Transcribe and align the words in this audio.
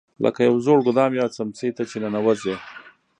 لکه 0.23 0.39
یو 0.47 0.55
زوړ 0.65 0.79
ګودام 0.85 1.11
یا 1.19 1.25
څمڅې 1.35 1.69
ته 1.77 1.83
چې 1.89 1.97
ننوځې. 2.03 2.55